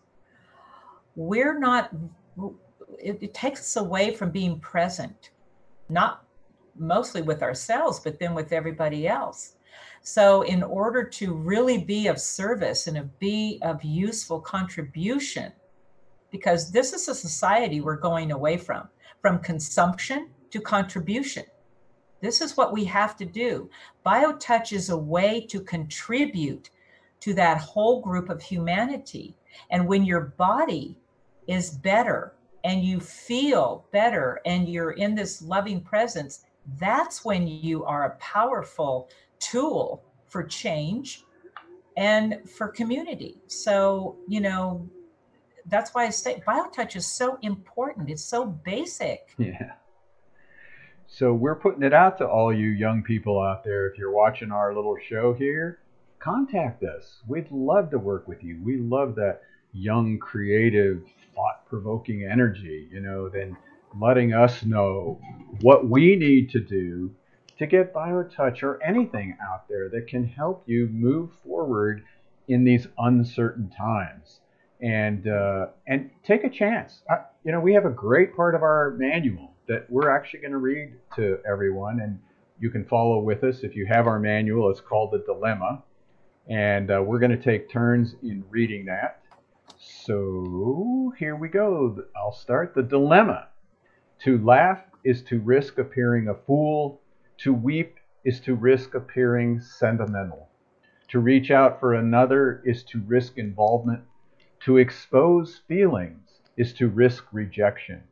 We're 1.19 1.59
not, 1.59 1.91
it, 2.97 3.19
it, 3.21 3.35
takes 3.35 3.59
us 3.59 3.75
away 3.75 4.15
from 4.15 4.31
being 4.31 4.61
present, 4.61 5.31
not 5.89 6.25
mostly 6.79 7.23
with 7.23 7.43
ourselves, 7.43 7.99
but 7.99 8.21
then 8.21 8.35
with 8.35 8.53
everybody 8.53 9.09
else. 9.09 9.57
So, 10.01 10.43
in 10.43 10.63
order 10.63 11.03
to 11.03 11.35
really 11.35 11.79
be 11.79 12.07
of 12.07 12.21
service 12.21 12.87
and 12.87 12.97
to 12.97 13.03
be 13.19 13.59
of 13.63 13.83
useful 13.83 14.41
contribution, 14.41 15.53
because 16.31 16.71
this 16.71 16.93
is 16.93 17.09
a 17.09 17.15
society 17.17 17.81
we're 17.81 17.97
going 17.97 18.31
away 18.31 18.57
from, 18.57 18.89
from 19.21 19.41
consumption 19.41 20.31
to 20.51 20.61
contribution. 20.61 21.47
This 22.21 22.41
is 22.41 22.57
what 22.57 22.73
we 22.73 22.85
have 22.85 23.17
to 23.17 23.25
do. 23.25 23.69
BioTouch 24.07 24.73
is 24.73 24.91
a 24.91 24.97
way 24.97 25.45
to 25.51 25.61
contribute 25.63 26.71
to 27.19 27.35
that 27.35 27.59
whole 27.59 28.01
group 28.01 28.29
of 28.29 28.41
humanity. 28.41 29.35
And 29.71 29.89
when 29.89 30.05
your 30.05 30.21
body 30.21 30.97
is 31.49 31.71
better 31.71 32.35
and 32.65 32.85
you 32.85 33.01
feel 33.01 33.87
better 33.91 34.41
and 34.47 34.69
you're 34.69 34.93
in 34.93 35.15
this 35.15 35.43
loving 35.43 35.81
presence, 35.81 36.45
that's 36.79 37.25
when 37.25 37.49
you 37.49 37.85
are 37.85 38.05
a 38.05 38.17
powerful 38.17 39.09
tool 39.41 40.05
for 40.27 40.45
change 40.45 41.25
and 41.97 42.39
for 42.49 42.69
community. 42.69 43.39
So, 43.47 44.17
you 44.29 44.41
know, 44.41 44.89
that's 45.67 45.95
why 45.95 46.07
I 46.07 46.11
say 46.11 46.43
biotouch 46.47 46.97
is 46.97 47.07
so 47.07 47.39
important. 47.43 48.11
It's 48.11 48.25
so 48.25 48.47
basic. 48.47 49.35
Yeah. 49.39 49.73
So 51.07 51.33
we're 51.33 51.57
putting 51.57 51.83
it 51.83 51.95
out 51.95 52.19
to 52.19 52.27
all 52.27 52.53
you 52.53 52.69
young 52.69 53.03
people 53.03 53.41
out 53.41 53.65
there. 53.65 53.89
If 53.89 53.99
you're 53.99 54.13
watching 54.13 54.53
our 54.53 54.75
little 54.75 54.97
show 55.09 55.33
here, 55.33 55.81
contact 56.19 56.85
us. 56.85 57.23
We'd 57.27 57.51
love 57.51 57.91
to 57.91 57.99
work 57.99 58.29
with 58.29 58.45
you. 58.45 58.61
We 58.63 58.77
love 58.77 59.15
that 59.15 59.41
young, 59.73 60.19
creative, 60.19 61.03
thought-provoking 61.39 62.29
energy. 62.31 62.89
You 62.91 63.01
know, 63.01 63.29
than 63.29 63.57
letting 63.99 64.35
us 64.35 64.65
know 64.65 65.19
what 65.61 65.89
we 65.89 66.17
need 66.17 66.51
to 66.51 66.61
do 66.61 67.15
to 67.59 67.67
get 67.67 67.95
BioTouch 67.95 68.63
or 68.63 68.83
anything 68.83 69.37
out 69.43 69.69
there 69.69 69.89
that 69.89 70.07
can 70.09 70.25
help 70.27 70.65
you 70.67 70.89
move 70.93 71.31
forward 71.45 72.03
in 72.49 72.65
these 72.65 72.87
uncertain 72.99 73.71
times. 73.71 74.41
And 74.81 75.27
uh, 75.27 75.67
and 75.87 76.11
take 76.25 76.45
a 76.45 76.51
chance. 76.51 77.03
I, 77.11 77.17
you 77.45 77.53
know, 77.53 77.61
we 77.61 77.75
have 77.75 77.85
a 77.85 77.91
great 77.91 78.37
part 78.37 78.55
of 78.55 78.63
our 78.63 78.95
manual 78.97 79.55
that 79.67 79.91
we're 79.91 80.11
actually 80.11 80.41
going 80.41 80.53
to 80.53 80.59
read 80.59 80.93
to 81.17 81.39
everyone, 81.51 82.01
and 82.01 82.21
you 82.61 82.71
can 82.71 82.85
follow 82.85 83.19
with 83.21 83.43
us 83.43 83.65
if 83.65 83.75
you 83.75 83.87
have 83.87 84.07
our 84.07 84.21
manual. 84.21 84.71
It's 84.71 84.81
called 84.81 85.11
the 85.13 85.25
Dilemma, 85.27 85.83
and 86.49 86.91
uh, 86.93 87.03
we're 87.05 87.19
going 87.19 87.37
to 87.37 87.43
take 87.43 87.69
turns 87.69 88.15
in 88.23 88.45
reading 88.51 88.85
that. 88.87 89.21
So 90.09 91.13
here 91.19 91.37
we 91.37 91.51
go. 91.51 91.95
I'll 92.17 92.33
start 92.33 92.75
the 92.75 92.83
dilemma. 92.83 93.49
To 94.21 94.43
laugh 94.43 94.81
is 95.05 95.23
to 95.25 95.39
risk 95.39 95.77
appearing 95.77 96.29
a 96.29 96.35
fool. 96.35 97.03
To 97.41 97.53
weep 97.53 97.99
is 98.25 98.41
to 98.41 98.55
risk 98.55 98.95
appearing 98.95 99.61
sentimental. 99.61 100.49
To 101.09 101.19
reach 101.19 101.51
out 101.51 101.79
for 101.79 101.93
another 101.93 102.63
is 102.65 102.85
to 102.85 103.03
risk 103.03 103.37
involvement. 103.37 104.03
To 104.61 104.79
expose 104.79 105.61
feelings 105.69 106.41
is 106.57 106.73
to 106.79 106.89
risk 106.89 107.27
rejection. 107.31 108.03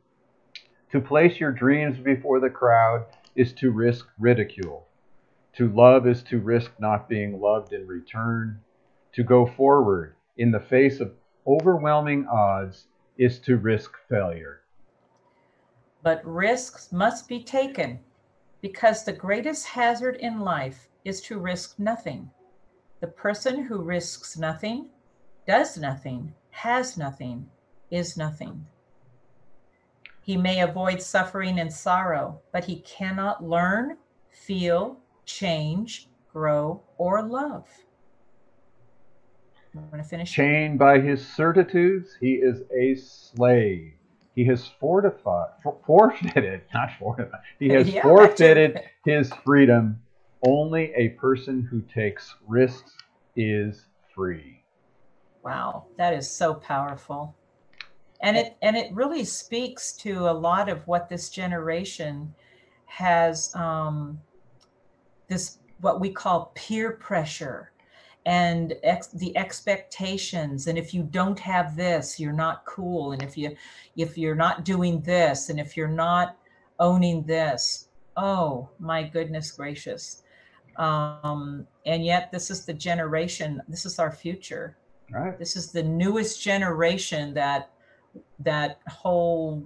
To 0.91 1.01
place 1.01 1.39
your 1.39 1.51
dreams 1.51 1.97
before 1.97 2.39
the 2.39 2.51
crowd 2.51 3.07
is 3.35 3.53
to 3.53 3.71
risk 3.71 4.05
ridicule. 4.19 4.85
To 5.55 5.67
love 5.67 6.05
is 6.05 6.21
to 6.25 6.37
risk 6.37 6.73
not 6.77 7.09
being 7.09 7.41
loved 7.41 7.73
in 7.73 7.87
return. 7.87 8.59
To 9.13 9.23
go 9.23 9.47
forward 9.47 10.13
in 10.37 10.51
the 10.51 10.59
face 10.59 10.99
of 10.99 11.13
overwhelming 11.47 12.27
odds 12.27 12.87
is 13.17 13.39
to 13.39 13.57
risk 13.57 13.93
failure. 14.09 14.61
But 16.03 16.25
risks 16.25 16.91
must 16.91 17.27
be 17.27 17.43
taken 17.43 17.99
because 18.61 19.03
the 19.03 19.13
greatest 19.13 19.65
hazard 19.65 20.17
in 20.17 20.41
life 20.41 20.89
is 21.05 21.21
to 21.21 21.39
risk 21.39 21.79
nothing. 21.79 22.29
The 22.99 23.07
person 23.07 23.63
who 23.63 23.81
risks 23.81 24.37
nothing, 24.37 24.89
does 25.47 25.77
nothing, 25.77 26.33
has 26.51 26.97
nothing, 26.97 27.49
is 27.91 28.17
nothing. 28.17 28.65
He 30.21 30.35
may 30.35 30.61
avoid 30.61 31.01
suffering 31.01 31.59
and 31.59 31.71
sorrow, 31.71 32.41
but 32.51 32.65
he 32.65 32.81
cannot 32.81 33.43
learn, 33.43 33.97
feel, 34.29 34.97
change, 35.25 36.09
grow, 36.33 36.81
or 36.97 37.23
love. 37.23 37.67
I'm 39.75 39.89
going 39.89 40.01
to 40.01 40.07
finish. 40.07 40.31
Chained 40.31 40.79
by 40.79 40.99
his 40.99 41.25
certitudes, 41.25 42.17
he 42.19 42.33
is 42.33 42.61
a 42.75 42.95
slave. 42.95 43.93
He 44.35 44.45
has 44.45 44.67
fortified, 44.79 45.49
for, 45.63 45.77
forfeited, 45.85 46.61
not 46.73 46.91
fortified. 46.99 47.41
He 47.59 47.69
has 47.73 47.89
yeah, 47.89 48.01
forfeited 48.01 48.81
his 49.03 49.31
freedom 49.43 50.01
only 50.45 50.93
a 50.95 51.09
person 51.09 51.67
who 51.69 51.81
takes 51.81 52.35
risks 52.47 52.91
is 53.35 53.85
free. 54.13 54.63
Wow, 55.43 55.85
that 55.97 56.13
is 56.13 56.29
so 56.29 56.53
powerful. 56.53 57.35
And 58.21 58.35
it 58.35 58.57
and 58.61 58.75
it 58.75 58.91
really 58.93 59.23
speaks 59.23 59.93
to 59.97 60.27
a 60.27 60.33
lot 60.33 60.69
of 60.69 60.85
what 60.87 61.07
this 61.07 61.29
generation 61.29 62.33
has 62.85 63.53
um, 63.55 64.19
this 65.27 65.59
what 65.81 65.99
we 65.99 66.09
call 66.09 66.51
peer 66.55 66.91
pressure 66.91 67.71
and 68.27 68.73
ex- 68.83 69.07
the 69.07 69.35
expectations 69.37 70.67
and 70.67 70.77
if 70.77 70.93
you 70.93 71.01
don't 71.01 71.39
have 71.39 71.75
this 71.75 72.19
you're 72.19 72.39
not 72.45 72.65
cool 72.65 73.13
and 73.13 73.23
if 73.23 73.37
you 73.37 73.55
if 73.95 74.17
you're 74.17 74.35
not 74.35 74.65
doing 74.65 75.01
this 75.01 75.49
and 75.49 75.59
if 75.59 75.75
you're 75.75 75.87
not 75.87 76.37
owning 76.79 77.23
this 77.23 77.87
oh 78.17 78.67
my 78.79 79.03
goodness 79.03 79.51
gracious. 79.51 80.23
Um, 80.75 81.65
and 81.85 82.03
yet 82.03 82.31
this 82.31 82.51
is 82.51 82.65
the 82.65 82.73
generation 82.73 83.61
this 83.67 83.85
is 83.85 83.99
our 83.99 84.11
future. 84.11 84.77
Right. 85.09 85.39
This 85.39 85.55
is 85.55 85.71
the 85.71 85.83
newest 85.83 86.41
generation 86.41 87.33
that 87.35 87.69
that 88.39 88.79
whole 88.87 89.63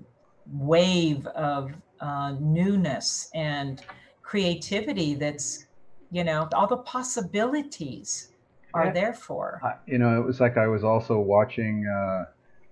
wave 0.51 1.25
of 1.27 1.71
uh, 1.99 2.35
newness 2.39 3.29
and 3.33 3.81
creativity 4.21 5.15
that's 5.15 5.65
you 6.11 6.23
know 6.23 6.47
all 6.53 6.67
the 6.67 6.77
possibilities 6.77 8.30
are 8.73 8.85
yeah. 8.85 8.91
there 8.91 9.13
for 9.13 9.59
uh, 9.63 9.73
you 9.85 9.97
know 9.97 10.19
it 10.19 10.25
was 10.25 10.39
like 10.39 10.57
i 10.57 10.67
was 10.67 10.83
also 10.83 11.19
watching 11.19 11.85
uh, 11.87 12.25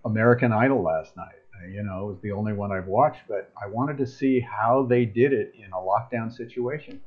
american 0.06 0.51
idol 0.51 0.84
last 0.84 1.15
night 1.18 1.36
you 1.74 1.84
know, 1.84 2.06
it 2.06 2.12
was 2.13 2.22
the 2.22 2.32
only 2.32 2.53
one 2.53 2.72
I've 2.72 2.88
watched, 2.88 3.24
but 3.27 3.51
I 3.62 3.68
wanted 3.68 3.98
to 3.98 4.08
see 4.08 4.39
how 4.39 4.86
they 4.89 5.03
did 5.03 5.34
it 5.34 5.51
in 5.58 5.70
a 5.74 5.75
lockdown 5.75 6.34
situation 6.34 7.01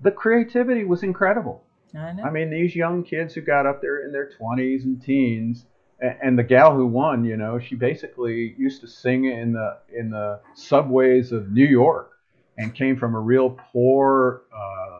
the 0.00 0.10
creativity 0.10 0.84
was 0.84 1.02
incredible. 1.02 1.64
I, 1.94 2.12
know. 2.12 2.22
I 2.24 2.30
mean, 2.30 2.50
these 2.50 2.76
young 2.76 3.02
kids 3.02 3.34
who 3.34 3.40
got 3.40 3.66
up 3.66 3.80
there 3.80 4.04
in 4.04 4.12
their 4.12 4.30
20s 4.40 4.84
and 4.84 5.02
teens, 5.02 5.64
and, 6.00 6.16
and 6.22 6.38
the 6.38 6.42
gal 6.42 6.74
who 6.74 6.86
won, 6.86 7.24
you 7.24 7.36
know, 7.36 7.58
she 7.58 7.74
basically 7.74 8.54
used 8.58 8.80
to 8.82 8.88
sing 8.88 9.24
in 9.24 9.52
the 9.52 9.78
in 9.92 10.10
the 10.10 10.40
subways 10.54 11.32
of 11.32 11.50
New 11.50 11.66
York, 11.66 12.12
and 12.58 12.74
came 12.74 12.96
from 12.96 13.14
a 13.14 13.20
real 13.20 13.58
poor 13.72 14.42
uh, 14.54 14.98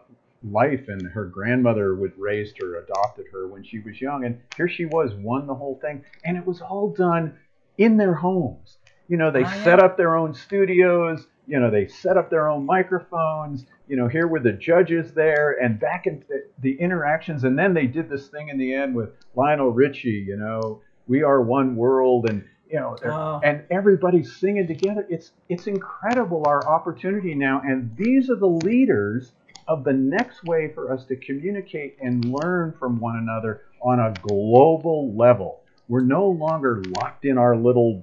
life. 0.53 0.89
And 0.89 1.03
her 1.09 1.27
grandmother 1.27 1.95
would 1.95 2.13
raised 2.19 2.57
her, 2.61 2.77
adopted 2.77 3.27
her 3.33 3.49
when 3.49 3.65
she 3.65 3.79
was 3.81 4.01
young, 4.01 4.25
and 4.25 4.41
here 4.57 4.69
she 4.69 4.87
was, 4.87 5.13
won 5.15 5.47
the 5.47 5.55
whole 5.55 5.79
thing, 5.81 6.05
and 6.25 6.37
it 6.37 6.47
was 6.47 6.61
all 6.61 6.93
done 6.93 7.37
in 7.77 7.97
their 7.97 8.15
homes. 8.15 8.79
You 9.09 9.17
know, 9.17 9.31
they 9.31 9.45
oh, 9.45 9.63
set 9.65 9.81
up 9.83 9.97
their 9.97 10.17
own 10.17 10.35
studios. 10.35 11.27
You 11.47 11.61
know, 11.61 11.71
they 11.71 11.87
set 11.87 12.17
up 12.17 12.29
their 12.29 12.49
own 12.49 12.67
microphones 12.67 13.65
you 13.89 13.97
know, 13.97 14.07
here 14.07 14.27
were 14.27 14.41
the 14.41 14.53
judges 14.53 15.13
there 15.15 15.53
and 15.63 15.81
back 15.81 16.07
in 16.07 16.23
the, 16.29 16.45
the, 16.61 16.79
interactions. 16.79 17.45
And 17.45 17.59
then 17.59 17.73
they 17.73 17.87
did 17.87 18.09
this 18.09 18.29
thing 18.29 18.51
in 18.51 18.59
the 18.59 18.75
end 18.75 18.95
with 18.95 19.11
Lionel 19.35 19.71
Richie, 19.71 20.25
you 20.27 20.37
know, 20.37 20.83
we 21.07 21.23
are 21.23 21.41
one 21.41 21.75
world 21.75 22.29
and, 22.29 22.45
you 22.71 22.79
know, 22.79 22.97
oh. 23.07 23.41
and 23.43 23.65
everybody's 23.71 24.37
singing 24.37 24.67
together. 24.67 25.07
It's, 25.09 25.33
it's 25.49 25.67
incredible 25.67 26.45
our 26.47 26.67
opportunity 26.69 27.35
now. 27.35 27.63
And 27.65 27.97
these 27.97 28.29
are 28.29 28.37
the 28.37 28.47
leaders 28.47 29.33
of 29.69 29.85
the 29.85 29.93
next 29.93 30.43
way 30.45 30.73
for 30.75 30.93
us 30.93 31.05
to 31.05 31.17
communicate 31.17 31.97
and 32.01 32.25
learn 32.25 32.75
from 32.79 32.99
one 32.99 33.17
another 33.17 33.63
on 33.81 34.01
a 34.01 34.13
global 34.23 35.15
level. 35.15 35.63
We're 35.89 36.01
no 36.01 36.27
longer 36.29 36.83
locked 36.97 37.25
in 37.25 37.39
our 37.39 37.57
little 37.57 38.03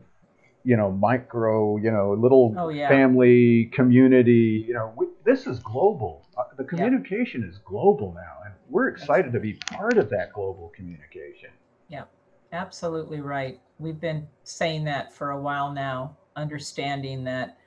you 0.66 0.76
know, 0.76 0.92
micro, 0.92 1.78
you 1.78 1.92
know, 1.92 2.14
little 2.14 2.54
oh, 2.58 2.70
yeah. 2.70 2.90
family 2.90 3.70
community. 3.72 4.66
You 4.68 4.74
know, 4.74 4.94
we, 4.98 5.06
this 5.24 5.46
is 5.46 5.60
global. 5.60 6.26
Uh, 6.36 6.44
the 6.58 6.64
communication 6.64 7.42
yeah. 7.44 7.50
is 7.50 7.60
global 7.60 8.14
now, 8.14 8.44
and 8.44 8.54
we're 8.70 8.88
excited 8.88 9.32
to 9.32 9.40
be 9.40 9.54
part 9.54 9.98
of 9.98 10.10
that 10.10 10.34
global 10.34 10.74
communication. 10.76 11.52
Yeah, 11.88 12.06
absolutely 12.52 13.22
right. 13.22 13.60
We've 13.78 14.00
been 14.00 14.28
saying 14.44 14.86
that 14.86 15.14
for 15.14 15.32
a 15.32 15.40
while 15.40 15.72
now, 15.72 16.18
understanding 16.36 17.24
that, 17.26 17.60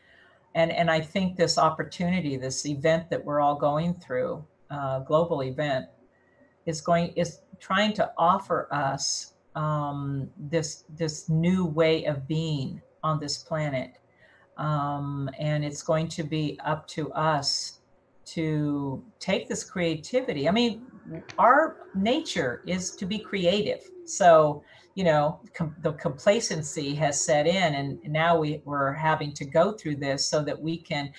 and 0.58 0.72
and 0.72 0.90
I 0.90 1.00
think 1.00 1.36
this 1.36 1.56
opportunity, 1.56 2.36
this 2.36 2.66
event 2.66 3.08
that 3.10 3.24
we're 3.24 3.40
all 3.40 3.54
going 3.54 3.94
through, 3.94 4.44
uh, 4.70 4.98
global 5.00 5.44
event, 5.44 5.86
is 6.66 6.80
going 6.80 7.12
is 7.14 7.42
trying 7.60 7.92
to 7.94 8.10
offer 8.18 8.68
us 8.72 9.34
um, 9.54 10.28
this 10.36 10.84
this 10.96 11.28
new 11.28 11.64
way 11.64 12.06
of 12.06 12.26
being 12.26 12.82
on 13.04 13.20
this 13.20 13.38
planet. 13.38 13.92
Um, 14.56 15.30
and 15.38 15.64
it's 15.64 15.84
going 15.84 16.08
to 16.08 16.24
be 16.24 16.58
up 16.64 16.88
to 16.88 17.12
us 17.12 17.78
to 18.34 19.00
take 19.20 19.48
this 19.48 19.62
creativity. 19.62 20.48
I 20.48 20.50
mean, 20.50 20.82
our 21.38 21.86
nature 21.94 22.62
is 22.66 22.96
to 22.96 23.06
be 23.06 23.20
creative. 23.20 23.88
So, 24.04 24.64
you 24.98 25.04
know, 25.04 25.38
com- 25.54 25.76
the 25.82 25.92
complacency 25.92 26.92
has 26.92 27.24
set 27.24 27.46
in, 27.46 27.74
and 27.76 28.00
now 28.02 28.36
we, 28.36 28.60
we're 28.64 28.92
having 28.92 29.32
to 29.34 29.44
go 29.44 29.70
through 29.70 29.94
this 29.94 30.26
so 30.26 30.42
that 30.42 30.60
we 30.60 30.76
can 30.76 31.12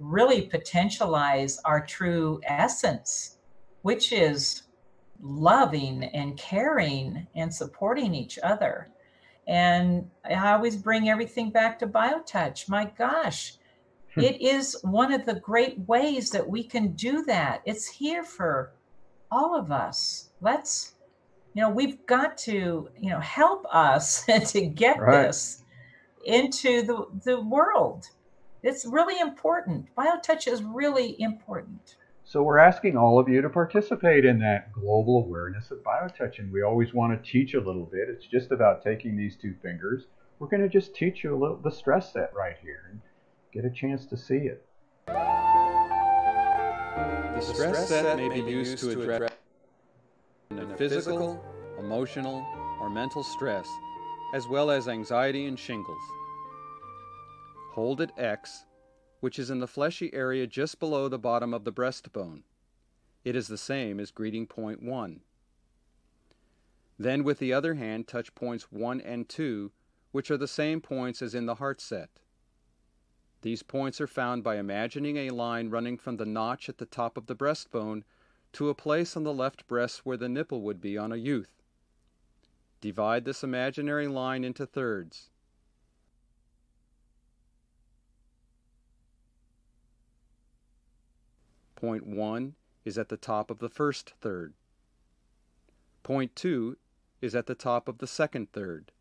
really 0.00 0.48
potentialize 0.48 1.58
our 1.64 1.86
true 1.86 2.40
essence, 2.44 3.38
which 3.82 4.12
is 4.12 4.64
loving 5.22 6.02
and 6.02 6.36
caring 6.36 7.24
and 7.36 7.54
supporting 7.54 8.16
each 8.16 8.36
other. 8.42 8.90
And 9.46 10.10
I 10.28 10.52
always 10.54 10.74
bring 10.74 11.08
everything 11.08 11.50
back 11.50 11.78
to 11.78 11.86
BioTouch. 11.86 12.68
My 12.68 12.90
gosh, 12.98 13.58
hmm. 14.12 14.22
it 14.22 14.42
is 14.42 14.76
one 14.82 15.12
of 15.12 15.24
the 15.24 15.38
great 15.38 15.78
ways 15.86 16.30
that 16.30 16.48
we 16.48 16.64
can 16.64 16.94
do 16.94 17.22
that. 17.26 17.62
It's 17.64 17.86
here 17.86 18.24
for 18.24 18.72
all 19.30 19.56
of 19.56 19.70
us. 19.70 20.30
Let's 20.40 20.93
you 21.54 21.62
know, 21.62 21.70
we've 21.70 22.04
got 22.06 22.36
to, 22.36 22.88
you 22.98 23.10
know, 23.10 23.20
help 23.20 23.64
us 23.72 24.24
to 24.52 24.66
get 24.66 24.98
Right. 24.98 25.26
this 25.26 25.62
into 26.24 26.82
the, 26.82 27.06
the 27.24 27.40
world. 27.40 28.06
It's 28.62 28.84
really 28.84 29.18
important. 29.20 29.86
BioTouch 29.96 30.50
is 30.50 30.62
really 30.62 31.20
important. 31.20 31.96
So 32.24 32.42
we're 32.42 32.58
asking 32.58 32.96
all 32.96 33.18
of 33.18 33.28
you 33.28 33.42
to 33.42 33.50
participate 33.50 34.24
in 34.24 34.38
that 34.38 34.72
global 34.72 35.18
awareness 35.18 35.70
of 35.70 35.84
biotouch, 35.84 36.38
and 36.38 36.50
we 36.50 36.62
always 36.62 36.94
want 36.94 37.12
to 37.12 37.30
teach 37.30 37.52
a 37.54 37.60
little 37.60 37.84
bit. 37.84 38.08
It's 38.08 38.26
just 38.26 38.50
about 38.50 38.82
taking 38.82 39.16
these 39.16 39.36
two 39.36 39.54
fingers. 39.62 40.06
We're 40.38 40.48
going 40.48 40.62
to 40.62 40.68
just 40.68 40.96
teach 40.96 41.22
you 41.22 41.36
a 41.36 41.38
little 41.38 41.58
the 41.58 41.70
stress 41.70 42.12
set 42.12 42.34
right 42.34 42.56
here 42.62 42.88
and 42.90 43.00
get 43.52 43.66
a 43.66 43.70
chance 43.70 44.06
to 44.06 44.16
see 44.16 44.48
it. 44.48 44.64
The 45.06 45.12
stress 47.42 47.88
set 47.88 48.16
may 48.16 48.30
be 48.30 48.40
used 48.40 48.78
to 48.78 49.02
address 49.02 49.33
physical, 50.76 51.44
emotional, 51.78 52.44
or 52.80 52.90
mental 52.90 53.22
stress, 53.22 53.68
as 54.34 54.46
well 54.48 54.70
as 54.70 54.88
anxiety 54.88 55.46
and 55.46 55.58
shingles. 55.58 56.02
Hold 57.72 58.00
at 58.00 58.18
X, 58.18 58.64
which 59.20 59.38
is 59.38 59.50
in 59.50 59.58
the 59.58 59.66
fleshy 59.66 60.12
area 60.12 60.46
just 60.46 60.78
below 60.78 61.08
the 61.08 61.18
bottom 61.18 61.54
of 61.54 61.64
the 61.64 61.72
breastbone. 61.72 62.42
It 63.24 63.34
is 63.34 63.48
the 63.48 63.58
same 63.58 63.98
as 63.98 64.10
greeting 64.10 64.46
point 64.46 64.82
1. 64.82 65.20
Then 66.98 67.24
with 67.24 67.38
the 67.38 67.52
other 67.52 67.74
hand 67.74 68.06
touch 68.06 68.34
points 68.34 68.70
1 68.70 69.00
and 69.00 69.28
2, 69.28 69.72
which 70.12 70.30
are 70.30 70.36
the 70.36 70.46
same 70.46 70.80
points 70.80 71.22
as 71.22 71.34
in 71.34 71.46
the 71.46 71.56
heart 71.56 71.80
set. 71.80 72.10
These 73.42 73.62
points 73.62 74.00
are 74.00 74.06
found 74.06 74.44
by 74.44 74.56
imagining 74.56 75.16
a 75.16 75.30
line 75.30 75.70
running 75.70 75.98
from 75.98 76.16
the 76.16 76.24
notch 76.24 76.68
at 76.68 76.78
the 76.78 76.86
top 76.86 77.16
of 77.16 77.26
the 77.26 77.34
breastbone 77.34 78.04
to 78.54 78.68
a 78.68 78.74
place 78.74 79.16
on 79.16 79.24
the 79.24 79.32
left 79.32 79.66
breast 79.66 80.00
where 80.04 80.16
the 80.16 80.28
nipple 80.28 80.62
would 80.62 80.80
be 80.80 80.96
on 80.96 81.12
a 81.12 81.16
youth. 81.16 81.62
Divide 82.80 83.24
this 83.24 83.42
imaginary 83.42 84.08
line 84.08 84.44
into 84.44 84.66
thirds. 84.66 85.30
Point 91.76 92.06
1 92.06 92.54
is 92.84 92.96
at 92.96 93.08
the 93.08 93.16
top 93.16 93.50
of 93.50 93.58
the 93.58 93.68
first 93.68 94.14
third. 94.20 94.54
Point 96.02 96.34
2 96.36 96.76
is 97.20 97.34
at 97.34 97.46
the 97.46 97.54
top 97.54 97.88
of 97.88 97.98
the 97.98 98.06
second 98.06 98.52
third. 98.52 98.92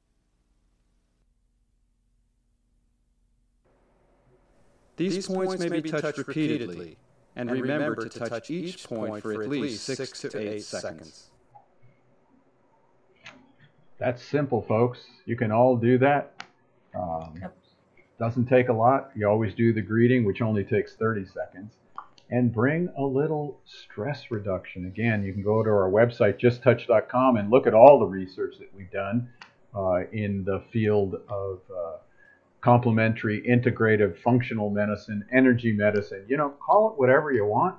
These, 4.96 5.28
points, 5.28 5.60
may 5.60 5.82
be 5.82 5.90
touched 5.90 6.18
repeatedly, 6.18 6.98
and 7.36 7.50
remember 7.50 8.08
to 8.08 8.20
touch 8.20 8.50
each 8.50 8.84
point 8.84 9.22
for 9.22 9.42
at 9.42 9.50
least 9.50 9.84
6 9.86 10.22
to 10.22 10.38
8 10.56 10.64
seconds. 10.64 11.30
That's 14.00 14.24
simple, 14.24 14.62
folks. 14.64 15.00
You 15.26 15.36
can 15.36 15.52
all 15.52 15.76
do 15.78 15.98
that. 16.00 16.44
Um, 16.96 17.38
Yep. 17.42 17.56
Doesn't 18.20 18.46
take 18.46 18.70
a 18.70 18.74
lot. 18.74 19.12
You 19.16 19.28
always 19.28 19.54
do 19.56 19.74
the 19.74 19.82
greeting, 19.82 20.24
which 20.24 20.42
only 20.42 20.64
takes 20.64 20.96
30 20.96 21.26
seconds, 21.26 21.74
and 22.30 22.54
bring 22.54 22.90
a 22.98 23.04
little 23.04 23.60
stress 23.66 24.30
reduction. 24.30 24.86
Again, 24.86 25.24
you 25.24 25.34
can 25.34 25.42
go 25.44 25.64
to 25.64 25.70
our 25.70 25.90
website, 25.90 26.40
justtouch.com, 26.40 27.38
and 27.38 27.50
look 27.50 27.66
at 27.66 27.74
all 27.74 28.00
the 28.00 28.06
research 28.06 28.56
that 28.60 28.74
we've 28.76 28.92
done 28.92 29.30
uh, 29.76 30.02
in 30.12 30.44
the 30.46 30.64
field 30.72 31.16
of 31.28 31.60
uh, 31.76 31.98
complementary, 32.64 33.42
integrative, 33.42 34.18
functional 34.20 34.70
medicine, 34.70 35.26
energy 35.36 35.74
medicine. 35.74 36.26
You 36.30 36.38
know, 36.38 36.54
call 36.66 36.92
it 36.92 36.98
whatever 37.00 37.32
you 37.32 37.46
want. 37.46 37.76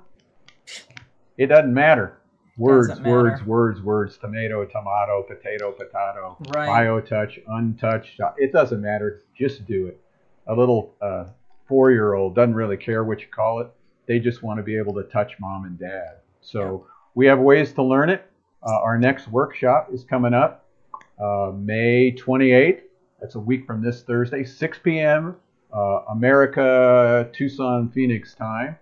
It 1.37 1.47
doesn't 1.47 1.73
matter. 1.73 2.19
Words, 2.57 2.87
Doesn't 2.89 3.03
words, 3.03 3.39
matter. 3.39 3.49
words, 3.49 3.81
words. 3.81 4.17
Tomato, 4.17 4.63
tomato, 4.63 5.23
potato, 5.23 5.71
potato. 5.71 6.37
Right. 6.55 6.69
BioTouch, 6.87 7.41
untouched. 7.47 8.21
It 8.37 8.53
doesn't 8.53 8.79
matter. 8.81 9.23
Just 9.37 9.65
do 9.65 9.87
it. 9.87 9.99
A 10.47 10.53
little 10.55 10.93
uh, 11.01 11.25
four-year-old 11.67 12.35
doesn't 12.35 12.53
really 12.53 12.77
care 12.77 13.03
what 13.03 13.19
you 13.19 13.27
call 13.27 13.59
it. 13.59 13.67
They 14.07 14.19
just 14.19 14.43
want 14.43 14.59
to 14.59 14.63
be 14.63 14.77
able 14.77 14.93
to 14.93 15.03
touch 15.03 15.33
mom 15.39 15.65
and 15.65 15.77
dad. 15.77 16.19
So 16.39 16.85
we 17.15 17.25
have 17.25 17.39
ways 17.39 17.73
to 17.73 17.83
learn 17.83 18.09
it. 18.09 18.23
Uh, 18.63 18.79
our 18.79 18.97
next 18.97 19.27
workshop 19.27 19.89
is 19.91 20.03
coming 20.03 20.33
up 20.33 20.65
uh, 21.19 21.51
May 21.53 22.11
28th. 22.13 22.81
That's 23.25 23.33
a 23.33 23.39
week 23.39 23.65
from 23.65 23.81
this 23.81 24.03
Thursday, 24.03 24.43
6 24.43 24.79
p.m. 24.83 25.35
Uh, 25.73 26.01
America, 26.11 27.27
Tucson, 27.33 27.89
Phoenix 27.89 28.35
time. 28.35 28.77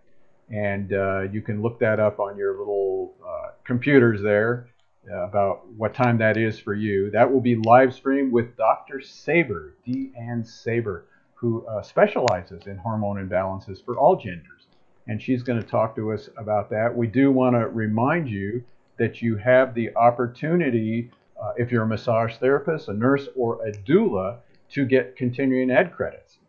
And 0.50 0.92
uh, 0.92 1.22
you 1.32 1.42
can 1.42 1.62
look 1.62 1.80
that 1.80 2.02
up 2.02 2.20
on 2.20 2.36
your 2.36 2.60
little 2.60 3.14
uh, 3.26 3.52
computers 3.64 4.22
there 4.22 4.68
uh, 5.10 5.24
about 5.24 5.66
what 5.78 5.94
time 5.94 6.18
that 6.18 6.36
is 6.36 6.60
for 6.60 6.74
you. 6.74 7.10
That 7.12 7.32
will 7.32 7.40
be 7.40 7.56
live 7.56 7.94
streamed 7.94 8.34
with 8.34 8.58
Dr. 8.58 9.00
Saber, 9.00 9.76
Deanne 9.88 10.46
Saber, 10.46 11.06
who 11.36 11.66
uh, 11.66 11.82
specializes 11.82 12.68
in 12.68 12.76
hormone 12.76 13.26
imbalances 13.26 13.78
for 13.86 13.98
all 13.98 14.18
genders. 14.18 14.68
And 15.08 15.22
she's 15.22 15.42
going 15.42 15.62
to 15.62 15.66
talk 15.66 15.96
to 15.96 16.12
us 16.12 16.28
about 16.36 16.70
that. 16.72 16.94
We 16.94 17.08
do 17.08 17.32
want 17.32 17.56
to 17.56 17.70
remind 17.70 18.28
you 18.28 18.62
that 18.98 19.22
you 19.22 19.38
have 19.38 19.74
the 19.74 19.96
opportunity, 19.96 21.12
uh, 21.44 21.52
if 21.58 21.72
you're 21.72 21.84
a 21.84 21.88
massage 21.88 22.36
therapist, 22.38 22.88
a 22.88 22.94
nurse, 22.94 23.28
or 23.36 23.66
a 23.66 23.72
doula, 23.72 24.38
to 24.72 24.86
get 24.86 25.16
continuing 25.16 25.70
ed 25.70 25.92
credits. 25.92 26.40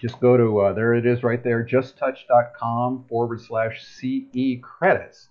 Just 0.00 0.20
go 0.20 0.36
to, 0.36 0.60
uh, 0.60 0.72
there 0.74 0.94
it 0.94 1.06
is 1.06 1.22
right 1.22 1.42
there, 1.42 1.64
justtouch.com 1.64 3.06
forward 3.08 3.40
slash 3.40 3.84
CE 3.84 4.60
credits 4.62 5.28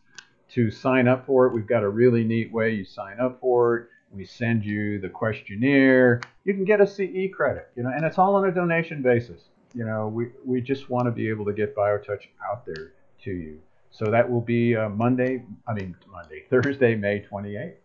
to 0.50 0.72
sign 0.72 1.08
up 1.08 1.26
for 1.26 1.48
it. 1.48 1.54
We've 1.54 1.68
got 1.68 1.84
a 1.84 1.90
really 1.90 2.24
neat 2.24 2.52
way 2.52 2.72
you 2.74 2.84
sign 2.84 3.20
up 3.20 3.40
for 3.40 3.78
it. 3.78 3.88
We 4.12 4.26
send 4.26 4.66
you 4.66 5.00
the 5.00 5.10
questionnaire. 5.10 6.22
You 6.44 6.54
can 6.54 6.66
get 6.66 6.82
a 6.82 6.88
CE 6.88 7.32
credit, 7.34 7.70
you 7.76 7.84
know, 7.84 7.92
and 7.96 8.04
it's 8.04 8.18
all 8.18 8.36
on 8.36 8.48
a 8.48 8.52
donation 8.52 9.02
basis. 9.02 9.50
You 9.74 9.86
know, 9.86 10.08
we, 10.08 10.28
we 10.46 10.60
just 10.60 10.90
want 10.90 11.08
to 11.08 11.12
be 11.12 11.30
able 11.30 11.46
to 11.46 11.54
get 11.54 11.76
BioTouch 11.76 12.28
out 12.50 12.66
there 12.66 12.94
to 13.24 13.32
you. 13.32 13.60
So 13.92 14.06
that 14.12 14.30
will 14.30 14.42
be 14.42 14.76
uh, 14.76 14.90
Monday, 14.90 15.44
I 15.68 15.74
mean, 15.74 15.96
Monday, 16.12 16.44
Thursday, 16.50 16.96
May 16.96 17.26
28th. 17.32 17.76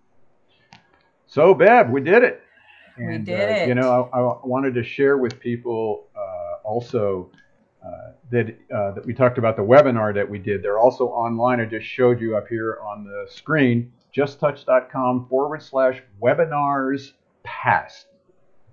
So, 1.33 1.55
Bev, 1.55 1.89
we 1.89 2.03
did 2.03 2.25
it. 2.25 2.43
We 2.99 3.17
did 3.17 3.41
uh, 3.41 3.55
it. 3.55 3.69
You 3.69 3.75
know, 3.75 4.11
I, 4.13 4.19
I 4.19 4.47
wanted 4.47 4.75
to 4.75 4.83
share 4.83 5.17
with 5.17 5.41
people 5.41 6.09
uh, 6.15 6.57
also 6.63 7.31
uh, 7.83 8.13
that 8.31 8.49
uh, 8.71 8.91
that 8.91 9.07
we 9.07 9.15
talked 9.15 9.39
about 9.39 9.57
the 9.57 9.63
webinar 9.63 10.13
that 10.15 10.29
we 10.29 10.39
did. 10.39 10.63
They're 10.63 10.79
also 10.79 11.07
online. 11.07 11.59
I 11.59 11.65
just 11.65 11.87
showed 11.87 12.21
you 12.21 12.37
up 12.37 12.49
here 12.49 12.77
on 12.87 13.05
the 13.05 13.25
screen. 13.31 13.95
JustTouch.com 14.15 15.29
forward 15.31 15.63
slash 15.63 16.03
webinars 16.23 17.13
past 17.45 18.09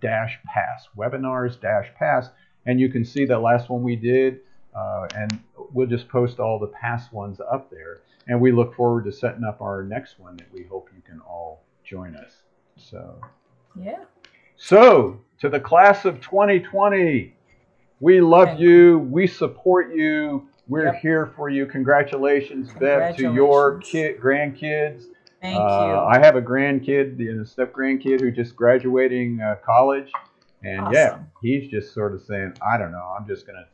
dash 0.02 0.38
pass 0.46 0.90
webinars 0.98 1.62
dash 1.62 1.88
pass, 1.98 2.28
and 2.66 2.78
you 2.78 2.90
can 2.90 3.06
see 3.06 3.24
the 3.24 3.40
last 3.40 3.70
one 3.70 3.84
we 3.84 3.96
did. 3.96 4.42
Uh, 4.76 5.08
and 5.16 5.40
we'll 5.72 5.88
just 5.88 6.10
post 6.10 6.42
all 6.42 6.60
the 6.60 6.68
past 6.68 7.14
ones 7.14 7.40
up 7.40 7.72
there. 7.72 8.02
And 8.28 8.42
we 8.42 8.52
look 8.52 8.76
forward 8.76 9.06
to 9.06 9.14
setting 9.14 9.46
up 9.46 9.62
our 9.62 9.82
next 9.82 10.20
one 10.20 10.36
that 10.36 10.52
we 10.54 10.64
hope 10.64 10.90
you 10.94 11.02
can 11.02 11.22
all 11.22 11.64
join 11.86 12.18
us. 12.18 12.44
So. 12.80 13.20
Yeah. 13.76 14.00
So, 14.56 15.22
to 15.42 15.50
the 15.50 15.60
class 15.60 16.06
of 16.06 16.20
2020, 16.22 17.34
we 18.00 18.22
love 18.22 18.50
Okay. 18.50 18.62
you. 18.62 19.00
We 19.00 19.28
support 19.28 19.94
you. 19.94 20.48
We're 20.68 20.86
Yep. 20.86 20.96
here 20.96 21.26
for 21.36 21.50
you. 21.50 21.66
Congratulations, 21.66 22.72
Bev, 22.74 23.16
to 23.16 23.34
your 23.34 23.80
kid, 23.80 24.20
grandkids. 24.20 25.06
Thank 25.42 25.58
Uh, 25.58 25.86
you. 25.86 25.96
I 25.96 26.20
have 26.20 26.36
a 26.36 26.42
grandkid, 26.42 27.18
know, 27.36 27.44
step 27.44 27.74
grandkid 27.74 28.20
who 28.22 28.32
just 28.32 28.56
graduating 28.56 29.40
uh, 29.42 29.56
college, 29.66 30.12
and 30.64 30.92
yeah, 30.94 31.20
he's 31.42 31.70
just 31.72 31.94
sort 31.94 32.14
of 32.14 32.22
saying, 32.22 32.54
I 32.62 32.78
don't 32.78 32.92
know, 32.92 33.16
I'm 33.18 33.26
just 33.26 33.48
gonna 33.48 33.66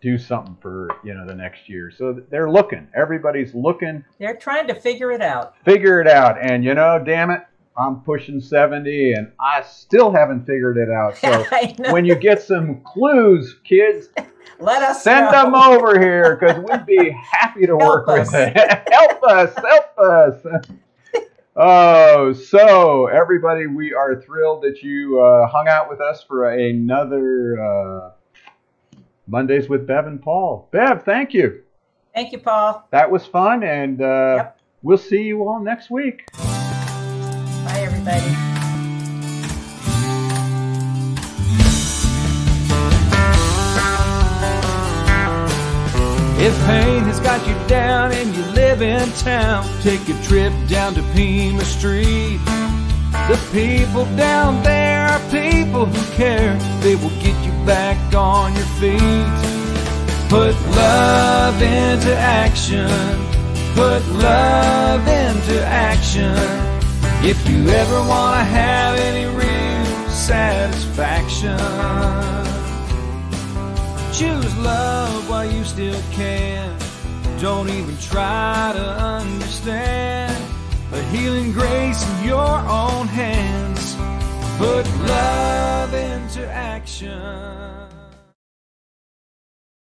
do 0.00 0.16
something 0.18 0.56
for 0.60 0.88
you 1.04 1.14
know 1.14 1.26
the 1.26 1.34
next 1.34 1.68
year. 1.68 1.90
So 1.90 2.12
they're 2.30 2.50
looking. 2.50 2.88
Everybody's 2.94 3.54
looking 3.54 4.04
They're 4.18 4.36
trying 4.36 4.66
to 4.68 4.74
figure 4.74 5.10
it 5.12 5.20
out. 5.22 5.54
figure 5.64 6.00
it 6.00 6.08
out. 6.08 6.38
And 6.40 6.64
you 6.64 6.74
know, 6.74 7.02
damn 7.04 7.30
it, 7.30 7.42
I'm 7.76 8.00
pushing 8.00 8.40
70 8.40 9.12
and 9.14 9.32
I 9.40 9.62
still 9.62 10.12
haven't 10.12 10.44
figured 10.46 10.76
it 10.76 10.90
out. 10.90 11.16
So 11.16 11.44
when 11.92 12.04
you 12.04 12.14
get 12.14 12.42
some 12.42 12.80
clues, 12.82 13.56
kids, 13.64 14.08
Let 14.60 14.82
us 14.82 15.02
send 15.02 15.24
know. 15.26 15.30
them 15.32 15.54
over 15.54 15.98
here 15.98 16.36
because 16.36 16.62
we'd 16.62 16.86
be 16.86 17.10
happy 17.32 17.66
to 17.66 17.74
work 17.76 18.06
Help 18.06 18.18
with 18.18 18.28
us. 18.28 18.34
it. 18.34 18.92
help 18.92 19.22
us, 19.24 19.54
help 19.56 19.98
us. 19.98 20.62
Oh, 21.56 22.32
so 22.32 23.06
everybody, 23.08 23.66
we 23.66 23.92
are 23.92 24.20
thrilled 24.22 24.62
that 24.62 24.82
you 24.82 25.20
uh, 25.20 25.46
hung 25.48 25.66
out 25.68 25.88
with 25.90 26.00
us 26.00 26.22
for 26.22 26.50
another 26.50 27.60
uh, 27.62 28.10
Mondays 29.26 29.68
with 29.68 29.86
Bev 29.86 30.06
and 30.06 30.22
Paul. 30.22 30.68
Bev, 30.72 31.04
thank 31.04 31.34
you. 31.34 31.62
Thank 32.14 32.32
you, 32.32 32.38
Paul. 32.38 32.86
That 32.90 33.10
was 33.10 33.26
fun, 33.26 33.62
and 33.64 34.00
uh, 34.00 34.34
Yep. 34.36 34.58
we'll 34.82 34.98
see 34.98 35.22
you 35.22 35.46
all 35.48 35.60
next 35.60 35.90
week. 35.90 36.22
Everybody. 38.04 38.34
If 46.44 46.66
pain 46.66 47.04
has 47.04 47.20
got 47.20 47.46
you 47.46 47.54
down 47.68 48.10
and 48.12 48.34
you 48.34 48.42
live 48.46 48.82
in 48.82 49.08
town, 49.12 49.64
take 49.82 50.00
a 50.08 50.20
trip 50.24 50.52
down 50.68 50.94
to 50.94 51.02
Pima 51.14 51.64
Street. 51.64 52.40
The 53.28 53.38
people 53.52 54.04
down 54.16 54.64
there 54.64 55.06
are 55.06 55.20
people 55.30 55.86
who 55.86 56.16
care. 56.16 56.58
They 56.80 56.96
will 56.96 57.16
get 57.20 57.36
you 57.44 57.52
back 57.64 58.14
on 58.14 58.52
your 58.54 58.66
feet. 58.80 58.98
Put 60.28 60.56
love 60.74 61.62
into 61.62 62.16
action. 62.16 62.88
Put 63.76 64.04
love 64.18 65.06
into 65.06 65.64
action. 65.64 66.71
If 67.24 67.48
you 67.48 67.68
ever 67.68 68.00
want 68.08 68.36
to 68.40 68.44
have 68.44 68.98
any 68.98 69.26
real 69.26 70.10
satisfaction, 70.10 71.56
choose 74.12 74.58
love 74.58 75.30
while 75.30 75.48
you 75.48 75.62
still 75.62 76.02
can. 76.10 76.76
Don't 77.40 77.68
even 77.68 77.96
try 77.98 78.72
to 78.74 78.84
understand 79.00 80.36
a 80.92 81.00
healing 81.10 81.52
grace 81.52 82.04
in 82.10 82.26
your 82.26 82.58
own 82.68 83.06
hands. 83.06 83.94
Put 84.58 84.84
love 85.06 85.94
into 85.94 86.44
action. 86.52 87.91